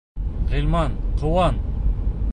Ғилман, 0.53 0.97
ҡыуан. 1.21 1.63